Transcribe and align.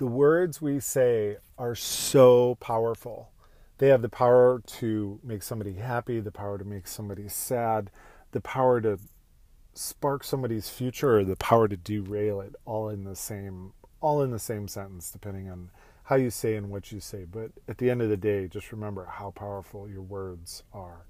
the 0.00 0.06
words 0.06 0.62
we 0.62 0.80
say 0.80 1.36
are 1.58 1.74
so 1.74 2.54
powerful. 2.54 3.32
They 3.76 3.88
have 3.88 4.00
the 4.00 4.08
power 4.08 4.62
to 4.78 5.20
make 5.22 5.42
somebody 5.42 5.74
happy, 5.74 6.20
the 6.20 6.32
power 6.32 6.56
to 6.56 6.64
make 6.64 6.86
somebody 6.86 7.28
sad, 7.28 7.90
the 8.32 8.40
power 8.40 8.80
to 8.80 8.98
spark 9.74 10.24
somebody's 10.24 10.70
future, 10.70 11.18
or 11.18 11.24
the 11.24 11.36
power 11.36 11.68
to 11.68 11.76
derail 11.76 12.40
it 12.40 12.54
all 12.64 12.88
in 12.88 13.04
the 13.04 13.14
same 13.14 13.74
all 14.00 14.22
in 14.22 14.30
the 14.30 14.38
same 14.38 14.68
sentence, 14.68 15.10
depending 15.10 15.50
on 15.50 15.70
how 16.04 16.16
you 16.16 16.30
say 16.30 16.56
and 16.56 16.70
what 16.70 16.90
you 16.90 16.98
say. 16.98 17.26
But 17.30 17.50
at 17.68 17.76
the 17.76 17.90
end 17.90 18.00
of 18.00 18.08
the 18.08 18.16
day, 18.16 18.48
just 18.48 18.72
remember 18.72 19.04
how 19.04 19.32
powerful 19.32 19.86
your 19.86 20.00
words 20.00 20.62
are. 20.72 21.04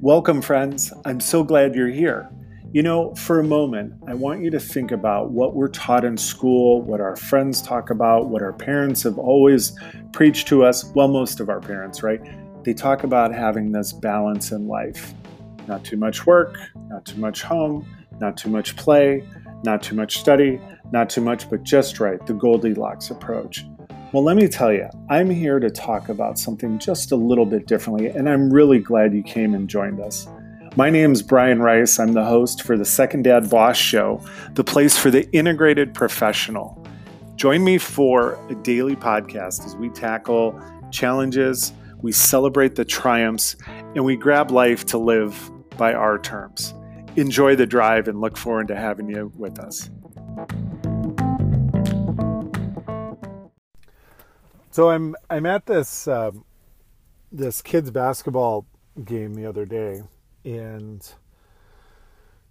Welcome, 0.00 0.42
friends. 0.42 0.92
I'm 1.04 1.18
so 1.18 1.42
glad 1.42 1.74
you're 1.74 1.88
here. 1.88 2.30
You 2.72 2.84
know, 2.84 3.12
for 3.16 3.40
a 3.40 3.44
moment, 3.44 3.94
I 4.06 4.14
want 4.14 4.44
you 4.44 4.50
to 4.50 4.60
think 4.60 4.92
about 4.92 5.32
what 5.32 5.56
we're 5.56 5.66
taught 5.66 6.04
in 6.04 6.16
school, 6.16 6.80
what 6.82 7.00
our 7.00 7.16
friends 7.16 7.60
talk 7.60 7.90
about, 7.90 8.28
what 8.28 8.42
our 8.42 8.52
parents 8.52 9.02
have 9.02 9.18
always 9.18 9.76
preached 10.12 10.46
to 10.48 10.62
us. 10.62 10.84
Well, 10.94 11.08
most 11.08 11.40
of 11.40 11.48
our 11.48 11.58
parents, 11.60 12.04
right? 12.04 12.20
They 12.62 12.72
talk 12.72 13.02
about 13.02 13.34
having 13.34 13.72
this 13.72 13.92
balance 13.92 14.52
in 14.52 14.68
life. 14.68 15.14
Not 15.66 15.84
too 15.84 15.96
much 15.96 16.26
work, 16.26 16.58
not 16.88 17.04
too 17.04 17.18
much 17.18 17.42
home, 17.42 17.84
not 18.20 18.36
too 18.36 18.50
much 18.50 18.76
play, 18.76 19.24
not 19.64 19.82
too 19.82 19.96
much 19.96 20.20
study, 20.20 20.60
not 20.92 21.10
too 21.10 21.22
much, 21.22 21.50
but 21.50 21.64
just 21.64 21.98
right, 21.98 22.24
the 22.24 22.34
Goldilocks 22.34 23.10
approach. 23.10 23.64
Well, 24.12 24.22
let 24.22 24.36
me 24.36 24.46
tell 24.46 24.72
you, 24.72 24.88
I'm 25.08 25.28
here 25.28 25.58
to 25.58 25.70
talk 25.70 26.08
about 26.08 26.38
something 26.38 26.78
just 26.78 27.10
a 27.10 27.16
little 27.16 27.46
bit 27.46 27.66
differently, 27.66 28.10
and 28.10 28.28
I'm 28.28 28.48
really 28.48 28.78
glad 28.78 29.12
you 29.12 29.24
came 29.24 29.54
and 29.54 29.68
joined 29.68 29.98
us. 30.00 30.28
My 30.76 30.88
name 30.88 31.10
is 31.10 31.20
Brian 31.20 31.60
Rice. 31.60 31.98
I'm 31.98 32.12
the 32.12 32.24
host 32.24 32.62
for 32.62 32.78
the 32.78 32.84
Second 32.84 33.24
Dad 33.24 33.50
Boss 33.50 33.76
Show, 33.76 34.24
the 34.52 34.62
place 34.62 34.96
for 34.96 35.10
the 35.10 35.28
integrated 35.32 35.94
professional. 35.94 36.86
Join 37.34 37.64
me 37.64 37.76
for 37.76 38.38
a 38.48 38.54
daily 38.54 38.94
podcast 38.94 39.66
as 39.66 39.74
we 39.74 39.88
tackle 39.88 40.60
challenges, 40.92 41.72
we 42.02 42.12
celebrate 42.12 42.76
the 42.76 42.84
triumphs, 42.84 43.56
and 43.96 44.04
we 44.04 44.14
grab 44.14 44.52
life 44.52 44.86
to 44.86 44.98
live 44.98 45.50
by 45.76 45.92
our 45.92 46.20
terms. 46.20 46.72
Enjoy 47.16 47.56
the 47.56 47.66
drive 47.66 48.06
and 48.06 48.20
look 48.20 48.36
forward 48.36 48.68
to 48.68 48.76
having 48.76 49.08
you 49.08 49.32
with 49.36 49.58
us. 49.58 49.90
So 54.70 54.90
I'm 54.90 55.16
I'm 55.28 55.46
at 55.46 55.66
this 55.66 56.06
um, 56.06 56.44
this 57.32 57.60
kids 57.60 57.90
basketball 57.90 58.66
game 59.04 59.34
the 59.34 59.46
other 59.46 59.66
day, 59.66 60.04
and 60.44 61.12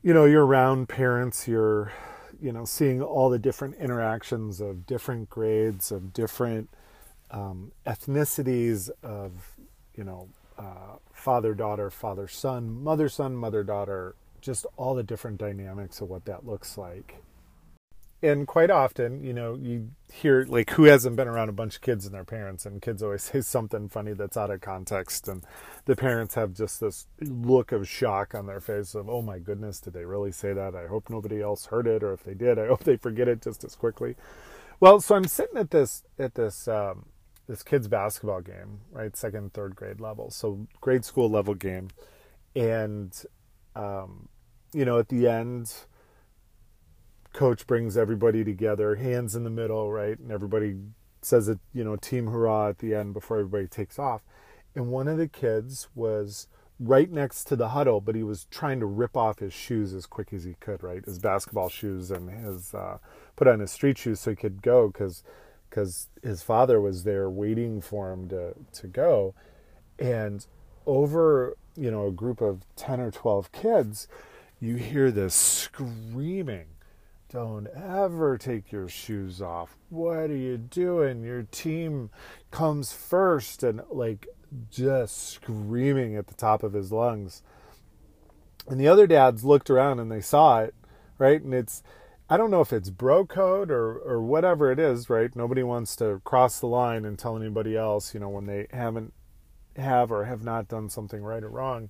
you 0.01 0.13
know 0.13 0.25
you're 0.25 0.45
around 0.45 0.89
parents, 0.89 1.47
you're 1.47 1.91
you 2.41 2.51
know 2.51 2.65
seeing 2.65 3.01
all 3.01 3.29
the 3.29 3.39
different 3.39 3.75
interactions 3.75 4.61
of 4.61 4.85
different 4.85 5.29
grades 5.29 5.91
of 5.91 6.13
different 6.13 6.69
um, 7.31 7.71
ethnicities 7.85 8.89
of 9.03 9.31
you 9.95 10.03
know 10.03 10.27
uh, 10.57 10.97
father 11.11 11.53
daughter 11.53 11.89
father 11.89 12.27
son 12.27 12.69
mother 12.83 13.09
son 13.09 13.35
mother 13.35 13.63
daughter 13.63 14.15
just 14.41 14.65
all 14.77 14.95
the 14.95 15.03
different 15.03 15.37
dynamics 15.37 16.01
of 16.01 16.09
what 16.09 16.25
that 16.25 16.45
looks 16.45 16.77
like 16.77 17.15
and 18.21 18.47
quite 18.47 18.69
often, 18.69 19.23
you 19.23 19.33
know, 19.33 19.55
you 19.55 19.91
hear 20.11 20.45
like 20.47 20.71
who 20.71 20.83
hasn't 20.83 21.15
been 21.15 21.27
around 21.27 21.49
a 21.49 21.53
bunch 21.53 21.75
of 21.75 21.81
kids 21.81 22.05
and 22.05 22.13
their 22.13 22.25
parents, 22.25 22.65
and 22.65 22.81
kids 22.81 23.01
always 23.01 23.23
say 23.31 23.41
something 23.41 23.87
funny 23.87 24.13
that's 24.13 24.37
out 24.37 24.51
of 24.51 24.61
context, 24.61 25.27
and 25.27 25.43
the 25.85 25.95
parents 25.95 26.35
have 26.35 26.53
just 26.53 26.81
this 26.81 27.07
look 27.21 27.71
of 27.71 27.87
shock 27.87 28.35
on 28.35 28.45
their 28.45 28.59
face 28.59 28.93
of, 28.93 29.09
oh 29.09 29.21
my 29.21 29.39
goodness, 29.39 29.79
did 29.79 29.93
they 29.93 30.05
really 30.05 30.31
say 30.31 30.53
that? 30.53 30.75
I 30.75 30.87
hope 30.87 31.09
nobody 31.09 31.41
else 31.41 31.67
heard 31.67 31.87
it, 31.87 32.03
or 32.03 32.13
if 32.13 32.23
they 32.23 32.33
did, 32.33 32.59
I 32.59 32.67
hope 32.67 32.83
they 32.83 32.97
forget 32.97 33.27
it 33.27 33.41
just 33.41 33.63
as 33.63 33.75
quickly. 33.75 34.15
Well, 34.79 34.99
so 34.99 35.15
I'm 35.15 35.25
sitting 35.25 35.57
at 35.57 35.71
this 35.71 36.03
at 36.17 36.35
this 36.35 36.67
um, 36.67 37.05
this 37.47 37.63
kids 37.63 37.87
basketball 37.87 38.41
game, 38.41 38.81
right, 38.91 39.15
second 39.15 39.53
third 39.53 39.75
grade 39.75 40.02
level, 40.02 40.29
so 40.29 40.67
grade 40.81 41.05
school 41.05 41.29
level 41.29 41.53
game, 41.53 41.89
and 42.55 43.13
um, 43.75 44.27
you 44.73 44.83
know, 44.83 44.99
at 44.99 45.08
the 45.08 45.27
end 45.27 45.73
coach 47.33 47.67
brings 47.67 47.97
everybody 47.97 48.43
together, 48.43 48.95
hands 48.95 49.35
in 49.35 49.43
the 49.43 49.49
middle, 49.49 49.91
right? 49.91 50.17
And 50.17 50.31
everybody 50.31 50.75
says 51.21 51.49
a 51.49 51.59
you 51.73 51.83
know, 51.83 51.95
team 51.95 52.27
hurrah 52.27 52.69
at 52.69 52.79
the 52.79 52.95
end 52.95 53.13
before 53.13 53.39
everybody 53.39 53.67
takes 53.67 53.99
off. 53.99 54.21
And 54.75 54.89
one 54.91 55.07
of 55.07 55.17
the 55.17 55.27
kids 55.27 55.89
was 55.95 56.47
right 56.79 57.11
next 57.11 57.43
to 57.45 57.55
the 57.55 57.69
huddle, 57.69 57.99
but 57.99 58.15
he 58.15 58.23
was 58.23 58.45
trying 58.49 58.79
to 58.79 58.85
rip 58.85 59.17
off 59.17 59.39
his 59.39 59.53
shoes 59.53 59.93
as 59.93 60.05
quick 60.05 60.31
as 60.31 60.43
he 60.43 60.55
could, 60.59 60.81
right? 60.81 61.03
His 61.03 61.19
basketball 61.19 61.69
shoes 61.69 62.09
and 62.11 62.29
his 62.29 62.73
uh, 62.73 62.99
put 63.35 63.47
on 63.47 63.59
his 63.59 63.71
street 63.71 63.97
shoes 63.97 64.19
so 64.21 64.31
he 64.31 64.35
could 64.35 64.61
go 64.61 64.87
because 64.87 65.23
because 65.69 66.07
his 66.23 66.41
father 66.41 66.81
was 66.81 67.03
there 67.03 67.29
waiting 67.29 67.81
for 67.81 68.11
him 68.11 68.27
to 68.29 68.53
to 68.73 68.87
go, 68.87 69.35
and 69.99 70.47
over 70.85 71.55
you 71.75 71.91
know 71.91 72.07
a 72.07 72.11
group 72.11 72.41
of 72.41 72.61
ten 72.75 72.99
or 72.99 73.11
twelve 73.11 73.51
kids, 73.51 74.07
you 74.59 74.75
hear 74.75 75.11
this 75.11 75.35
screaming 75.35 76.67
don't 77.29 77.67
ever 77.67 78.37
take 78.37 78.71
your 78.71 78.89
shoes 78.89 79.41
off. 79.41 79.77
What 79.89 80.31
are 80.31 80.35
you 80.35 80.57
doing? 80.57 81.23
Your 81.23 81.43
team 81.43 82.09
comes 82.49 82.91
first 82.91 83.61
and 83.61 83.81
like 83.91 84.27
just 84.71 85.29
screaming 85.33 86.15
at 86.15 86.27
the 86.27 86.33
top 86.33 86.63
of 86.63 86.73
his 86.73 86.91
lungs. 86.91 87.43
And 88.67 88.79
the 88.79 88.87
other 88.87 89.05
dads 89.05 89.45
looked 89.45 89.69
around 89.69 89.99
and 89.99 90.11
they 90.11 90.21
saw 90.21 90.61
it, 90.61 90.73
right? 91.19 91.41
And 91.41 91.53
it's 91.53 91.83
I 92.31 92.37
don't 92.37 92.51
know 92.51 92.61
if 92.61 92.73
it's 92.73 92.89
bro 92.89 93.25
code 93.25 93.69
or 93.69 93.97
or 93.99 94.21
whatever 94.21 94.71
it 94.71 94.79
is, 94.79 95.09
right? 95.09 95.35
Nobody 95.35 95.61
wants 95.61 95.95
to 95.97 96.21
cross 96.23 96.59
the 96.59 96.67
line 96.67 97.05
and 97.05 97.17
tell 97.17 97.37
anybody 97.37 97.77
else, 97.77 98.13
you 98.13 98.19
know, 98.19 98.29
when 98.29 98.47
they 98.47 98.67
haven't 98.71 99.13
have 99.75 100.11
or 100.11 100.25
have 100.25 100.43
not 100.43 100.67
done 100.67 100.89
something 100.89 101.21
right 101.21 101.43
or 101.43 101.49
wrong. 101.49 101.89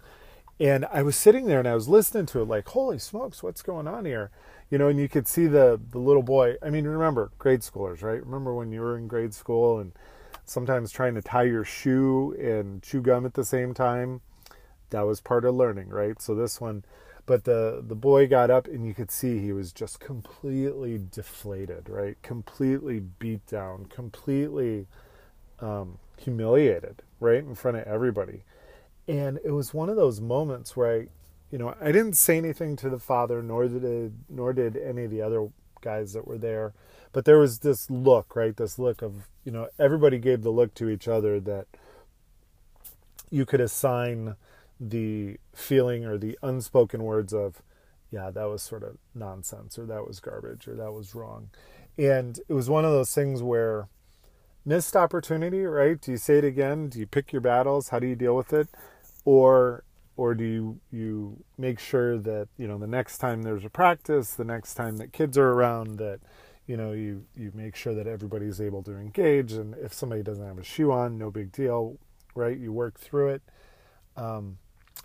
And 0.60 0.86
I 0.92 1.04
was 1.04 1.16
sitting 1.16 1.46
there 1.46 1.60
and 1.60 1.68
I 1.68 1.76
was 1.76 1.88
listening 1.88 2.26
to 2.28 2.42
it 2.42 2.48
like, 2.48 2.68
holy 2.68 3.00
smokes, 3.00 3.42
what's 3.42 3.62
going 3.62 3.88
on 3.88 4.06
here? 4.06 4.32
you 4.70 4.78
know, 4.78 4.88
and 4.88 5.00
you 5.00 5.10
could 5.10 5.28
see 5.28 5.48
the 5.48 5.80
the 5.92 6.00
little 6.00 6.24
boy. 6.24 6.56
I 6.62 6.70
mean, 6.70 6.86
remember 6.86 7.32
grade 7.40 7.62
schoolers, 7.62 8.04
right? 8.04 8.24
Remember 8.24 8.54
when 8.54 8.72
you 8.72 8.82
were 8.82 8.98
in 8.98 9.08
grade 9.08 9.34
school 9.34 9.80
and 9.80 9.92
sometimes 10.46 10.92
trying 10.92 11.16
to 11.16 11.22
tie 11.22 11.44
your 11.44 11.64
shoe 11.64 12.36
and 12.40 12.82
chew 12.82 13.02
gum 13.02 13.26
at 13.26 13.34
the 13.34 13.46
same 13.46 13.74
time. 13.74 14.22
That 14.92 15.02
was 15.02 15.22
part 15.22 15.46
of 15.46 15.56
learning, 15.56 15.90
right? 15.90 16.22
So 16.22 16.36
this 16.36 16.62
one, 16.62 16.84
but 17.26 17.46
the 17.46 17.84
the 17.86 17.96
boy 17.96 18.28
got 18.28 18.52
up 18.52 18.68
and 18.68 18.86
you 18.86 18.94
could 18.94 19.12
see 19.12 19.40
he 19.40 19.54
was 19.54 19.72
just 19.72 20.00
completely 20.00 21.00
deflated, 21.12 21.90
right? 21.90 22.22
Completely 22.22 23.00
beat 23.00 23.46
down, 23.48 23.86
completely 23.86 24.88
um, 25.60 25.98
humiliated, 26.18 27.02
right 27.20 27.40
in 27.44 27.56
front 27.56 27.78
of 27.78 27.84
everybody. 27.88 28.44
And 29.10 29.40
it 29.44 29.50
was 29.52 29.74
one 29.74 29.90
of 29.90 29.96
those 29.96 30.22
moments 30.22 30.78
where 30.78 31.02
I, 31.02 31.08
you 31.50 31.58
know, 31.58 31.74
I 31.82 31.92
didn't 31.92 32.14
say 32.14 32.38
anything 32.38 32.76
to 32.76 32.90
the 32.92 33.00
father, 33.00 33.42
nor 33.42 33.68
did 33.68 34.14
nor 34.30 34.54
did 34.54 34.78
any 34.78 35.06
of 35.06 35.12
the 35.12 35.24
other 35.24 35.50
guys 35.82 36.14
that 36.14 36.28
were 36.28 36.38
there. 36.38 36.74
But 37.12 37.26
there 37.26 37.40
was 37.40 37.60
this 37.60 37.90
look, 37.90 38.36
right? 38.36 38.56
This 38.56 38.78
look 38.78 39.02
of, 39.02 39.28
you 39.44 39.52
know, 39.52 39.68
everybody 39.80 40.20
gave 40.20 40.44
the 40.44 40.52
look 40.52 40.76
to 40.76 40.90
each 40.90 41.08
other 41.08 41.40
that 41.40 41.66
you 43.32 43.48
could 43.48 43.62
assign 43.62 44.36
the 44.80 45.38
feeling 45.56 46.06
or 46.06 46.20
the 46.20 46.38
unspoken 46.44 47.04
words 47.04 47.34
of, 47.34 47.64
yeah, 48.12 48.30
that 48.30 48.46
was 48.46 48.62
sort 48.62 48.84
of 48.84 48.98
nonsense, 49.16 49.80
or 49.80 49.88
that 49.88 50.06
was 50.06 50.20
garbage, 50.20 50.68
or 50.68 50.76
that 50.76 50.92
was 50.92 51.16
wrong. 51.16 51.50
And 51.98 52.40
it 52.48 52.54
was 52.54 52.70
one 52.70 52.86
of 52.86 52.92
those 52.92 53.14
things 53.14 53.42
where 53.42 53.88
missed 54.66 54.96
opportunity, 54.96 55.66
right? 55.66 56.00
Do 56.00 56.12
you 56.12 56.18
say 56.18 56.38
it 56.38 56.46
again? 56.46 56.90
Do 56.90 57.00
you 57.00 57.08
pick 57.08 57.32
your 57.32 57.42
battles? 57.42 57.90
How 57.90 57.98
do 57.98 58.06
you 58.06 58.16
deal 58.16 58.36
with 58.36 58.54
it? 58.54 58.68
Or 59.26 59.84
or 60.18 60.36
do 60.36 60.44
you 60.44 60.80
you 60.92 61.44
make 61.58 61.80
sure 61.80 62.18
that 62.18 62.50
you 62.58 62.68
know 62.68 62.78
the 62.78 62.88
next 62.88 63.20
time 63.20 63.42
there's 63.44 63.64
a 63.64 63.70
practice 63.70 64.34
the 64.34 64.44
next 64.44 64.74
time 64.74 64.98
that 64.98 65.14
kids 65.14 65.38
are 65.38 65.50
around 65.52 65.98
that 65.98 66.20
you 66.68 66.76
know 66.76 66.92
you 66.92 67.26
you 67.38 67.52
make 67.54 67.76
sure 67.76 67.94
that 67.94 68.06
everybody's 68.06 68.60
able 68.60 68.84
to 68.84 68.96
engage. 68.98 69.54
And 69.54 69.76
if 69.76 69.94
somebody 69.94 70.22
doesn't 70.22 70.46
have 70.46 70.58
a 70.58 70.64
shoe 70.64 70.92
on 70.92 71.18
no 71.18 71.32
big 71.32 71.52
deal 71.52 71.98
right? 72.36 72.58
You 72.58 72.72
work 72.72 73.00
through 73.00 73.30
it. 73.30 73.42
Um, 74.16 74.58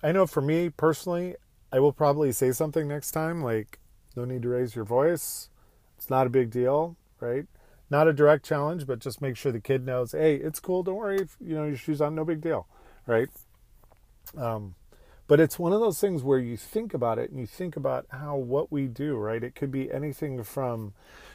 i 0.02 0.10
know 0.10 0.26
for 0.26 0.40
me 0.40 0.68
personally 0.68 1.36
i 1.72 1.78
will 1.78 1.92
probably 1.92 2.32
say 2.32 2.50
something 2.50 2.88
next 2.88 3.12
time 3.12 3.42
like 3.42 3.78
no 4.16 4.24
need 4.24 4.42
to 4.42 4.48
raise 4.48 4.74
your 4.74 4.84
voice. 4.84 5.48
It's 5.96 6.10
not 6.10 6.26
a 6.26 6.30
big 6.30 6.50
deal 6.50 6.96
right? 7.20 7.46
Not 7.90 8.08
a 8.08 8.12
direct 8.12 8.44
challenge 8.44 8.86
but 8.86 8.98
just 8.98 9.22
make 9.22 9.36
sure 9.36 9.52
the 9.52 9.60
kid 9.60 9.86
knows 9.86 10.12
hey 10.12 10.34
it's 10.34 10.58
cool. 10.58 10.82
Don't 10.82 10.96
worry. 10.96 11.18
If 11.18 11.36
you 11.40 11.54
know 11.54 11.66
your 11.66 11.76
shoes 11.76 12.00
on 12.00 12.14
no 12.14 12.24
big 12.24 12.40
deal 12.40 12.66
right 13.06 13.28
um, 14.36 14.74
but 15.26 15.40
it's 15.40 15.58
one 15.58 15.72
of 15.72 15.80
those 15.80 16.00
things 16.00 16.22
where 16.22 16.38
you 16.38 16.56
think 16.56 16.92
about 16.92 17.18
it 17.18 17.30
and 17.30 17.40
you 17.40 17.46
think 17.46 17.76
about 17.76 18.06
how 18.10 18.36
what 18.36 18.70
we 18.70 18.86
do, 18.86 19.16
right? 19.16 19.42
It 19.42 19.54
could 19.54 19.70
be 19.70 19.90
anything 19.90 20.42
from 20.42 20.92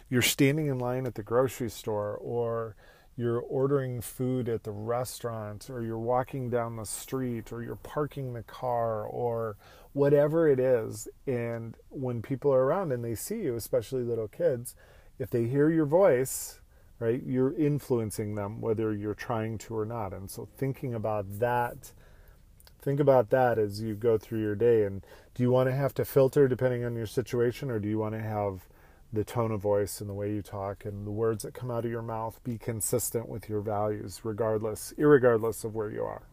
you're 0.10 0.22
standing 0.22 0.68
in 0.68 0.80
line 0.80 1.06
at 1.06 1.16
the 1.16 1.24
grocery 1.24 1.70
store 1.70 2.16
or 2.18 2.76
you're 3.16 3.40
ordering 3.42 4.00
food 4.00 4.48
at 4.48 4.64
the 4.64 4.72
restaurant 4.72 5.70
or 5.70 5.84
you're 5.84 6.00
walking 6.00 6.50
down 6.50 6.78
the 6.78 6.86
street 6.86 7.52
or 7.52 7.62
you're 7.62 7.76
parking 7.76 8.34
the 8.34 8.44
car 8.44 9.04
or 9.04 9.58
whatever 9.94 10.48
it 10.48 10.60
is. 10.60 11.08
And 11.28 11.76
when 11.90 12.22
people 12.22 12.54
are 12.54 12.64
around 12.64 12.92
and 12.92 13.04
they 13.04 13.16
see 13.16 13.42
you, 13.42 13.56
especially 13.56 14.04
little 14.04 14.28
kids, 14.28 14.76
if 15.18 15.30
they 15.30 15.46
hear 15.46 15.70
your 15.70 15.86
voice, 15.86 16.62
right, 17.00 17.22
you're 17.26 17.54
influencing 17.58 18.36
them 18.36 18.62
whether 18.62 18.94
you're 18.94 19.16
trying 19.16 19.58
to 19.60 19.78
or 19.78 19.86
not. 19.86 20.14
And 20.14 20.30
so 20.30 20.48
thinking 20.58 20.94
about 20.94 21.40
that, 21.40 21.92
think 22.82 23.00
about 23.00 23.30
that 23.30 23.58
as 23.58 23.82
you 23.82 23.96
go 23.96 24.18
through 24.18 24.42
your 24.42 24.56
day. 24.56 24.84
And 24.84 25.06
do 25.34 25.44
you 25.44 25.52
want 25.52 25.70
to 25.70 25.76
have 25.76 25.94
to 25.96 26.06
filter 26.06 26.48
depending 26.48 26.84
on 26.84 26.96
your 26.96 27.06
situation, 27.06 27.70
or 27.70 27.80
do 27.80 27.88
you 27.88 28.00
want 28.00 28.16
to 28.16 28.22
have 28.22 28.68
the 29.12 29.24
tone 29.24 29.52
of 29.52 29.62
voice 29.62 30.02
and 30.02 30.10
the 30.10 30.14
way 30.14 30.32
you 30.32 30.42
talk 30.42 30.86
and 30.86 31.06
the 31.06 31.12
words 31.12 31.44
that 31.44 31.54
come 31.54 31.72
out 31.72 31.86
of 31.86 31.92
your 31.92 32.02
mouth 32.02 32.40
be 32.44 32.58
consistent 32.58 33.28
with 33.28 33.50
your 33.50 33.62
values, 33.62 34.22
regardless, 34.24 34.94
irregardless 34.98 35.64
of 35.64 35.76
where 35.76 35.90
you 35.90 36.04
are? 36.04 36.29